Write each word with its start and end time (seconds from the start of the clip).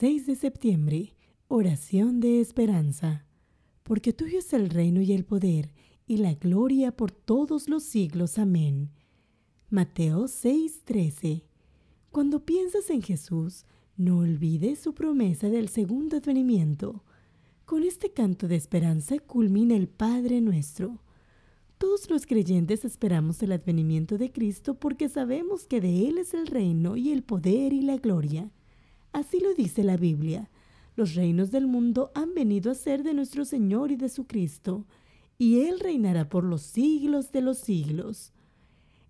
6 0.00 0.26
de 0.26 0.36
septiembre, 0.36 1.16
oración 1.48 2.20
de 2.20 2.40
esperanza. 2.40 3.26
Porque 3.82 4.12
tuyo 4.12 4.38
es 4.38 4.52
el 4.52 4.70
reino 4.70 5.00
y 5.00 5.12
el 5.12 5.24
poder 5.24 5.72
y 6.06 6.18
la 6.18 6.34
gloria 6.34 6.96
por 6.96 7.10
todos 7.10 7.68
los 7.68 7.82
siglos. 7.82 8.38
Amén. 8.38 8.92
Mateo 9.70 10.28
6:13. 10.28 11.48
Cuando 12.12 12.44
piensas 12.44 12.90
en 12.90 13.02
Jesús, 13.02 13.64
no 13.96 14.18
olvides 14.18 14.78
su 14.78 14.94
promesa 14.94 15.48
del 15.48 15.68
segundo 15.68 16.18
advenimiento. 16.18 17.02
Con 17.64 17.82
este 17.82 18.12
canto 18.12 18.46
de 18.46 18.54
esperanza 18.54 19.18
culmina 19.18 19.74
el 19.74 19.88
Padre 19.88 20.40
nuestro. 20.40 21.02
Todos 21.76 22.08
los 22.08 22.24
creyentes 22.24 22.84
esperamos 22.84 23.42
el 23.42 23.50
advenimiento 23.50 24.16
de 24.16 24.30
Cristo 24.30 24.78
porque 24.78 25.08
sabemos 25.08 25.66
que 25.66 25.80
de 25.80 26.08
Él 26.08 26.18
es 26.18 26.34
el 26.34 26.46
reino 26.46 26.96
y 26.96 27.10
el 27.10 27.24
poder 27.24 27.72
y 27.72 27.82
la 27.82 27.96
gloria. 27.96 28.52
Así 29.12 29.40
lo 29.40 29.54
dice 29.54 29.84
la 29.84 29.96
Biblia. 29.96 30.50
Los 30.96 31.14
reinos 31.14 31.50
del 31.50 31.66
mundo 31.66 32.10
han 32.14 32.34
venido 32.34 32.70
a 32.70 32.74
ser 32.74 33.02
de 33.02 33.14
nuestro 33.14 33.44
Señor 33.44 33.92
y 33.92 33.96
de 33.96 34.08
su 34.08 34.26
Cristo, 34.26 34.84
y 35.38 35.60
Él 35.60 35.78
reinará 35.80 36.28
por 36.28 36.44
los 36.44 36.62
siglos 36.62 37.30
de 37.30 37.40
los 37.40 37.58
siglos. 37.58 38.32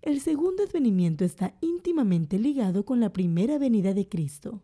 El 0.01 0.21
segundo 0.21 0.63
advenimiento 0.63 1.25
está 1.25 1.55
íntimamente 1.61 2.39
ligado 2.39 2.85
con 2.85 2.99
la 2.99 3.11
primera 3.11 3.57
venida 3.57 3.93
de 3.93 4.07
Cristo. 4.07 4.61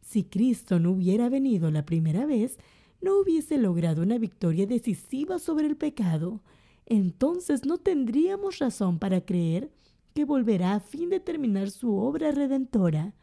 Si 0.00 0.24
Cristo 0.24 0.78
no 0.78 0.92
hubiera 0.92 1.28
venido 1.28 1.70
la 1.70 1.84
primera 1.84 2.26
vez, 2.26 2.58
no 3.00 3.18
hubiese 3.18 3.58
logrado 3.58 4.02
una 4.02 4.18
victoria 4.18 4.66
decisiva 4.66 5.38
sobre 5.38 5.66
el 5.66 5.76
pecado, 5.76 6.40
entonces 6.86 7.66
no 7.66 7.78
tendríamos 7.78 8.58
razón 8.58 8.98
para 8.98 9.24
creer 9.24 9.70
que 10.14 10.24
volverá 10.24 10.74
a 10.74 10.80
fin 10.80 11.10
de 11.10 11.20
terminar 11.20 11.70
su 11.70 11.96
obra 11.96 12.30
redentora. 12.30 13.14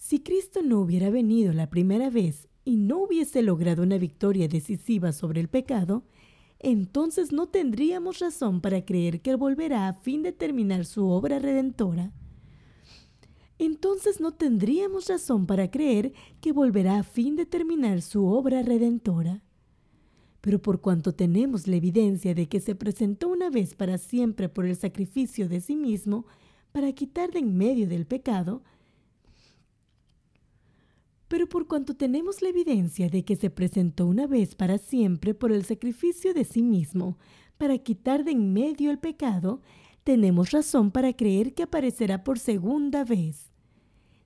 Si 0.00 0.18
Cristo 0.18 0.62
no 0.64 0.80
hubiera 0.80 1.10
venido 1.10 1.52
la 1.52 1.70
primera 1.70 2.10
vez 2.10 2.48
y 2.64 2.76
no 2.76 2.98
hubiese 3.04 3.42
logrado 3.42 3.84
una 3.84 3.98
victoria 3.98 4.48
decisiva 4.48 5.12
sobre 5.12 5.40
el 5.40 5.46
pecado, 5.46 6.02
entonces 6.58 7.30
no 7.30 7.46
tendríamos 7.46 8.18
razón 8.18 8.60
para 8.60 8.84
creer 8.84 9.20
que 9.20 9.36
volverá 9.36 9.86
a 9.86 9.92
fin 9.92 10.24
de 10.24 10.32
terminar 10.32 10.84
su 10.84 11.06
obra 11.06 11.38
redentora 11.38 12.12
entonces 13.60 14.22
no 14.22 14.32
tendríamos 14.32 15.06
razón 15.06 15.44
para 15.44 15.70
creer 15.70 16.14
que 16.40 16.50
volverá 16.50 16.98
a 16.98 17.02
fin 17.02 17.36
de 17.36 17.44
terminar 17.44 18.00
su 18.00 18.24
obra 18.24 18.62
redentora. 18.62 19.42
Pero 20.40 20.62
por 20.62 20.80
cuanto 20.80 21.12
tenemos 21.12 21.66
la 21.66 21.76
evidencia 21.76 22.34
de 22.34 22.48
que 22.48 22.60
se 22.60 22.74
presentó 22.74 23.28
una 23.28 23.50
vez 23.50 23.74
para 23.74 23.98
siempre 23.98 24.48
por 24.48 24.64
el 24.64 24.76
sacrificio 24.76 25.46
de 25.46 25.60
sí 25.60 25.76
mismo, 25.76 26.24
para 26.72 26.90
quitar 26.94 27.32
de 27.32 27.40
en 27.40 27.54
medio 27.54 27.86
del 27.86 28.06
pecado, 28.06 28.62
pero 31.30 31.48
por 31.48 31.68
cuanto 31.68 31.94
tenemos 31.94 32.42
la 32.42 32.48
evidencia 32.48 33.08
de 33.08 33.24
que 33.24 33.36
se 33.36 33.50
presentó 33.50 34.04
una 34.08 34.26
vez 34.26 34.56
para 34.56 34.78
siempre 34.78 35.32
por 35.32 35.52
el 35.52 35.64
sacrificio 35.64 36.34
de 36.34 36.44
sí 36.44 36.60
mismo, 36.60 37.18
para 37.56 37.78
quitar 37.78 38.24
de 38.24 38.32
en 38.32 38.52
medio 38.52 38.90
el 38.90 38.98
pecado, 38.98 39.62
tenemos 40.02 40.50
razón 40.50 40.90
para 40.90 41.12
creer 41.12 41.54
que 41.54 41.62
aparecerá 41.62 42.24
por 42.24 42.40
segunda 42.40 43.04
vez 43.04 43.52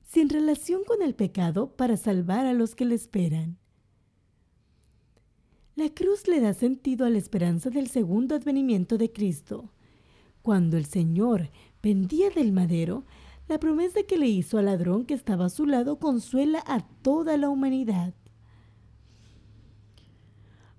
sin 0.03 0.31
relación 0.31 0.83
con 0.85 1.03
el 1.03 1.15
pecado 1.15 1.77
para 1.77 1.99
salvar 1.99 2.47
a 2.47 2.55
los 2.55 2.75
que 2.75 2.87
le 2.87 2.95
esperan. 2.95 3.59
La 5.77 5.91
cruz 5.91 6.27
le 6.27 6.41
da 6.41 6.55
sentido 6.55 7.05
a 7.05 7.11
la 7.11 7.19
esperanza 7.19 7.69
del 7.69 7.89
segundo 7.89 8.35
advenimiento 8.35 8.97
de 8.97 9.13
Cristo. 9.13 9.75
Cuando 10.41 10.79
el 10.79 10.87
Señor 10.87 11.51
pendía 11.83 12.31
del 12.31 12.53
madero, 12.53 13.05
la 13.49 13.59
promesa 13.59 14.03
que 14.03 14.17
le 14.17 14.27
hizo 14.27 14.59
al 14.59 14.67
ladrón 14.67 15.05
que 15.05 15.15
estaba 15.15 15.47
a 15.47 15.51
su 15.51 15.67
lado 15.67 15.99
consuela 15.99 16.63
a 16.67 16.81
toda 17.03 17.37
la 17.37 17.51
humanidad. 17.51 18.15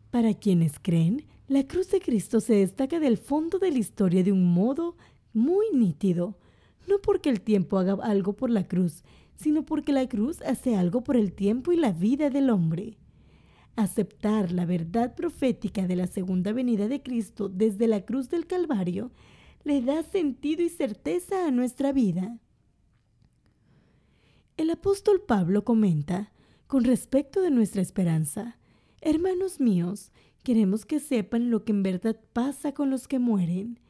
Para 0.10 0.34
quienes 0.34 0.80
creen, 0.80 1.26
la 1.48 1.68
cruz 1.68 1.92
de 1.92 2.00
Cristo 2.00 2.40
se 2.40 2.56
destaca 2.56 3.00
del 3.00 3.18
fondo 3.18 3.60
de 3.60 3.72
la 3.72 3.78
historia 3.78 4.24
de 4.24 4.32
un 4.32 4.52
modo 4.54 4.96
muy 5.34 5.66
nítido, 5.74 6.40
no 6.88 7.00
porque 7.00 7.30
el 7.30 7.42
tiempo 7.42 7.78
haga 7.78 7.98
algo 8.02 8.34
por 8.34 8.50
la 8.50 8.68
cruz, 8.68 9.04
sino 9.36 9.66
porque 9.66 9.92
la 9.92 10.08
cruz 10.08 10.42
hace 10.42 10.76
algo 10.76 11.04
por 11.04 11.18
el 11.18 11.34
tiempo 11.34 11.72
y 11.72 11.78
la 11.78 11.92
vida 11.92 12.30
del 12.30 12.50
hombre. 12.50 12.98
Aceptar 13.76 14.52
la 14.52 14.66
verdad 14.66 15.14
profética 15.16 15.86
de 15.86 15.98
la 15.98 16.08
segunda 16.08 16.54
venida 16.54 16.88
de 16.88 17.04
Cristo 17.04 17.50
desde 17.50 17.88
la 17.88 18.06
cruz 18.06 18.30
del 18.30 18.48
Calvario 18.48 19.12
le 19.64 19.82
da 19.82 20.02
sentido 20.04 20.64
y 20.64 20.70
certeza 20.70 21.46
a 21.46 21.52
nuestra 21.52 21.92
vida. 21.92 22.40
El 24.58 24.70
apóstol 24.70 25.22
Pablo 25.22 25.66
comenta, 25.66 26.32
con 26.68 26.86
respecto 26.86 27.42
de 27.42 27.52
nuestra 27.52 27.82
esperanza, 27.82 28.58
Hermanos 29.02 29.60
míos, 29.60 30.14
queremos 30.44 30.86
que 30.86 31.02
sepan 31.02 31.50
lo 31.50 31.66
que 31.66 31.74
en 31.74 31.84
verdad 31.84 32.18
pasa 32.32 32.74
con 32.74 32.90
los 32.90 33.10
que 33.10 33.20
mueren. 33.20 33.82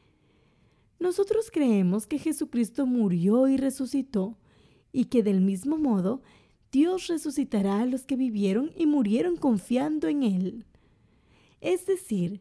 Nosotros 0.98 1.52
creemos 1.52 2.08
que 2.08 2.18
Jesucristo 2.18 2.84
murió 2.84 3.46
y 3.46 3.56
resucitó, 3.56 4.38
y 4.92 5.04
que 5.04 5.22
del 5.22 5.40
mismo 5.40 5.78
modo 5.78 6.20
Dios 6.72 7.06
resucitará 7.06 7.82
a 7.82 7.86
los 7.86 8.04
que 8.04 8.16
vivieron 8.16 8.72
y 8.76 8.86
murieron 8.86 9.36
confiando 9.36 10.08
en 10.08 10.24
Él. 10.24 10.64
Es 11.60 11.86
decir, 11.86 12.40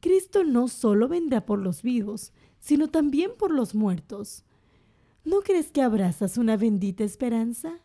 Cristo 0.00 0.44
no 0.44 0.68
solo 0.68 1.08
vendrá 1.08 1.44
por 1.44 1.58
los 1.58 1.82
vivos, 1.82 2.32
sino 2.60 2.88
también 2.88 3.32
por 3.36 3.50
los 3.50 3.74
muertos. 3.74 4.44
¿No 5.24 5.40
crees 5.40 5.70
que 5.70 5.80
abrazas 5.82 6.36
una 6.36 6.56
bendita 6.56 7.02
esperanza? 7.02 7.80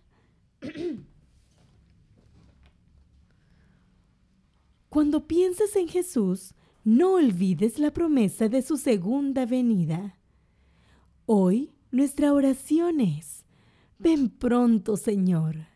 Cuando 4.89 5.27
pienses 5.27 5.75
en 5.75 5.87
Jesús, 5.87 6.53
no 6.83 7.13
olvides 7.13 7.79
la 7.79 7.91
promesa 7.91 8.49
de 8.49 8.61
su 8.61 8.75
segunda 8.77 9.45
venida. 9.45 10.17
Hoy 11.25 11.71
nuestra 11.91 12.33
oración 12.33 12.99
es, 12.99 13.45
Ven 13.99 14.29
pronto, 14.29 14.97
Señor. 14.97 15.68